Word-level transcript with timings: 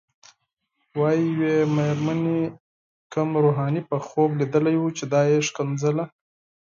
وايي 0.99 1.23
یوې 1.33 1.55
مېرمنې 1.75 2.39
کوم 3.13 3.29
روحاني 3.43 3.81
په 3.89 3.97
خوب 4.07 4.29
لیدلی 4.39 4.75
و 4.79 4.85
چې 4.97 5.03
دا 5.13 5.21
یې 5.31 5.39
ښکنځله. 5.47 6.05